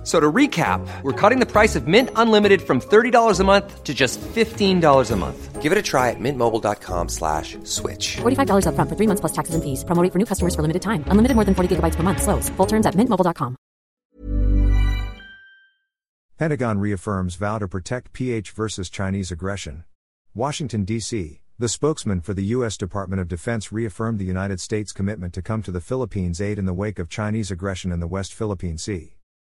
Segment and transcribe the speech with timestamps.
[0.00, 3.84] F- So to recap, we're cutting the price of Mint Unlimited from $30 a month
[3.84, 5.60] to just $15 a month.
[5.60, 8.16] Give it a try at mintmobile.com slash switch.
[8.22, 9.84] $45 upfront for three months plus taxes and fees.
[9.84, 11.04] Promo rate for new customers for limited time.
[11.08, 12.22] Unlimited more than 40 gigabytes per month.
[12.22, 12.48] Slows.
[12.56, 13.56] Full terms at mintmobile.com.
[16.38, 19.84] Pentagon reaffirms vow to protect PH versus Chinese aggression.
[20.34, 21.40] Washington, D.C.
[21.58, 22.78] The spokesman for the U.S.
[22.78, 26.64] Department of Defense reaffirmed the United States' commitment to come to the Philippines' aid in
[26.64, 29.16] the wake of Chinese aggression in the West Philippine Sea.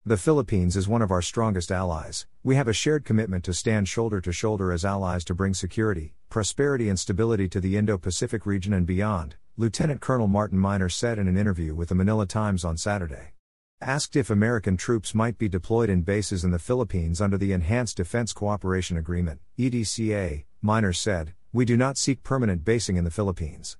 [0.06, 2.26] The Philippines is one of our strongest allies.
[2.42, 6.14] We have a shared commitment to stand shoulder to shoulder as allies to bring security,
[6.30, 11.18] prosperity, and stability to the Indo Pacific region and beyond, Lieutenant Colonel Martin Meiners said
[11.18, 13.34] in an interview with the Manila Times on Saturday.
[13.82, 17.98] Asked if American troops might be deployed in bases in the Philippines under the Enhanced
[17.98, 23.76] Defense Cooperation Agreement, EDCA, Meiners said, We do not seek permanent basing in the Philippines.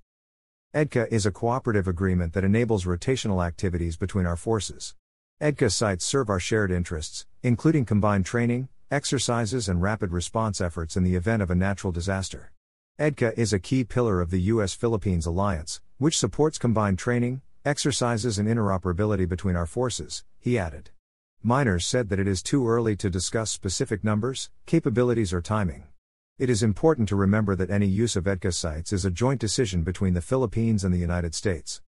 [0.74, 4.94] EDCA is a cooperative agreement that enables rotational activities between our forces.
[5.42, 11.02] EDCA sites serve our shared interests, including combined training, exercises, and rapid response efforts in
[11.02, 12.52] the event of a natural disaster.
[12.98, 14.74] EDCA is a key pillar of the U.S.
[14.74, 20.90] Philippines alliance, which supports combined training, exercises, and interoperability between our forces, he added.
[21.42, 25.84] Meiners said that it is too early to discuss specific numbers, capabilities, or timing.
[26.38, 29.84] It is important to remember that any use of EDCA sites is a joint decision
[29.84, 31.80] between the Philippines and the United States.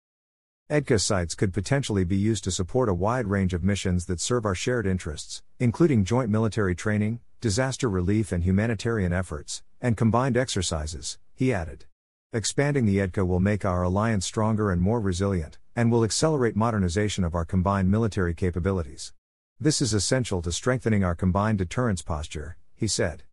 [0.73, 4.47] EDCA sites could potentially be used to support a wide range of missions that serve
[4.47, 11.19] our shared interests, including joint military training, disaster relief and humanitarian efforts, and combined exercises,
[11.35, 11.85] he added.
[12.33, 17.23] Expanding the EDCA will make our alliance stronger and more resilient, and will accelerate modernization
[17.23, 19.13] of our combined military capabilities.
[19.61, 23.25] This is essential to strengthening our combined deterrence posture, he said.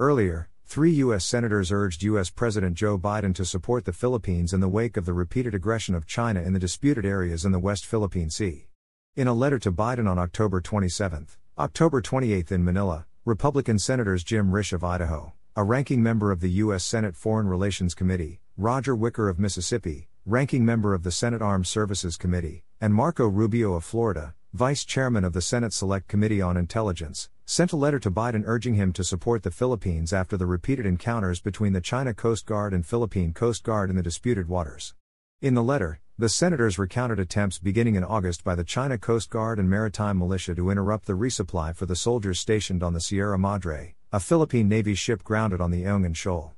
[0.00, 1.24] Earlier, three U.S.
[1.24, 2.28] senators urged U.S.
[2.28, 6.06] President Joe Biden to support the Philippines in the wake of the repeated aggression of
[6.06, 8.68] China in the disputed areas in the West Philippine Sea.
[9.16, 11.28] In a letter to Biden on October 27,
[11.58, 16.50] October 28 in Manila, Republican Senators Jim Risch of Idaho, a ranking member of the
[16.50, 16.84] U.S.
[16.84, 22.18] Senate Foreign Relations Committee, Roger Wicker of Mississippi, ranking member of the Senate Armed Services
[22.18, 27.30] Committee, and Marco Rubio of Florida, vice chairman of the Senate Select Committee on Intelligence,
[27.50, 31.40] sent a letter to Biden urging him to support the Philippines after the repeated encounters
[31.40, 34.94] between the China Coast Guard and Philippine Coast Guard in the disputed waters.
[35.40, 39.58] In the letter, the senators recounted attempts beginning in August by the China Coast Guard
[39.58, 43.94] and Maritime Militia to interrupt the resupply for the soldiers stationed on the Sierra Madre,
[44.12, 46.54] a Philippine Navy ship grounded on the Ayungin Shoal.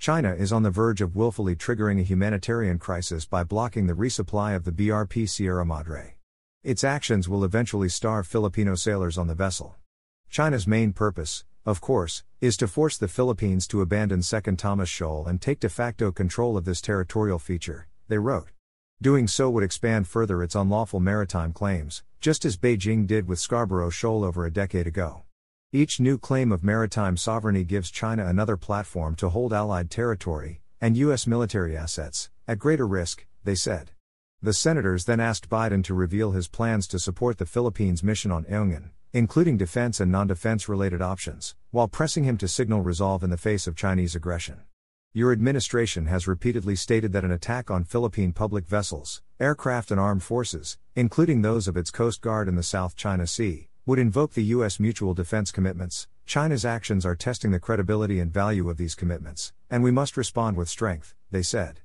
[0.00, 4.56] China is on the verge of willfully triggering a humanitarian crisis by blocking the resupply
[4.56, 6.16] of the BRP Sierra Madre.
[6.64, 9.76] Its actions will eventually starve Filipino sailors on the vessel.
[10.32, 15.26] China's main purpose, of course, is to force the Philippines to abandon Second Thomas Shoal
[15.26, 18.48] and take de facto control of this territorial feature, they wrote.
[19.02, 23.90] Doing so would expand further its unlawful maritime claims, just as Beijing did with Scarborough
[23.90, 25.24] Shoal over a decade ago.
[25.70, 30.96] Each new claim of maritime sovereignty gives China another platform to hold Allied territory, and
[30.96, 31.26] U.S.
[31.26, 33.90] military assets, at greater risk, they said.
[34.40, 38.44] The senators then asked Biden to reveal his plans to support the Philippines' mission on
[38.44, 43.30] Ayungin, including defense and non defense related options, while pressing him to signal resolve in
[43.30, 44.62] the face of Chinese aggression.
[45.12, 50.22] Your administration has repeatedly stated that an attack on Philippine public vessels, aircraft, and armed
[50.22, 54.44] forces, including those of its Coast Guard in the South China Sea, would invoke the
[54.44, 54.80] U.S.
[54.80, 56.08] mutual defense commitments.
[56.24, 60.56] China's actions are testing the credibility and value of these commitments, and we must respond
[60.56, 61.80] with strength, they said.